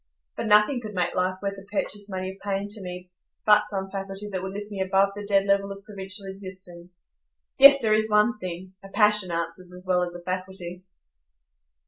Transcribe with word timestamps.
But 0.35 0.47
nothing 0.47 0.81
could 0.81 0.95
make 0.95 1.13
life 1.13 1.37
worth 1.43 1.57
the 1.57 1.65
purchase 1.65 2.09
money 2.09 2.31
of 2.31 2.39
pain 2.39 2.67
to 2.69 2.81
me, 2.81 3.11
but 3.45 3.67
some 3.67 3.87
faculty 3.91 4.29
that 4.29 4.41
would 4.41 4.51
lift 4.51 4.71
me 4.71 4.81
above 4.81 5.09
the 5.13 5.23
dead 5.27 5.45
level 5.45 5.71
of 5.71 5.83
provincial 5.83 6.25
existence. 6.25 7.13
Yes, 7.59 7.79
there 7.83 7.93
is 7.93 8.09
one 8.09 8.39
thing,—a 8.39 8.89
passion 8.89 9.29
answers 9.29 9.71
as 9.71 9.85
well 9.87 10.01
as 10.01 10.15
a 10.15 10.23
faculty." 10.23 10.81